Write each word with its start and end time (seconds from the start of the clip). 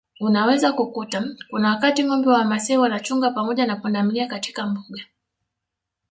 Unaweza 0.19 0.73
kukuta 0.73 1.23
kuna 1.49 1.69
wakati 1.69 2.03
ngombe 2.03 2.29
wa 2.29 2.35
Wamasai 2.37 2.77
wanachunga 2.77 3.31
pamoja 3.31 3.65
na 3.65 3.75
pundamilia 3.75 4.27
katika 4.27 4.65
Mbuga 4.67 5.03